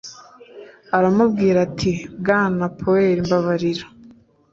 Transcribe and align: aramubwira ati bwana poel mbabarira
aramubwira 0.97 1.57
ati 1.67 1.91
bwana 2.19 2.63
poel 2.79 3.17
mbabarira 3.25 3.85